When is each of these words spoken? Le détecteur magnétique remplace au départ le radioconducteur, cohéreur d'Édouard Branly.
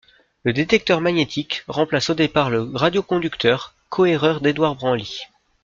Le 0.45 0.51
détecteur 0.51 0.99
magnétique 0.99 1.63
remplace 1.67 2.09
au 2.09 2.15
départ 2.15 2.49
le 2.49 2.71
radioconducteur, 2.73 3.75
cohéreur 3.89 4.41
d'Édouard 4.41 4.73
Branly. 4.73 5.19